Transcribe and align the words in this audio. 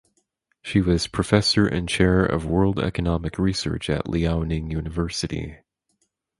She 0.63 0.81
was 0.81 1.05
professor 1.05 1.67
and 1.67 1.87
Chair 1.87 2.25
of 2.25 2.43
World 2.43 2.79
Economic 2.79 3.37
Research 3.37 3.87
at 3.87 4.05
Liaoning 4.07 4.71
University. 4.71 5.57